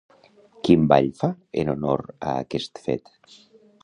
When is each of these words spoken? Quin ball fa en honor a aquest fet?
Quin 0.67 0.85
ball 0.93 1.09
fa 1.19 1.29
en 1.63 1.71
honor 1.73 2.03
a 2.31 2.31
aquest 2.47 2.81
fet? 2.87 3.13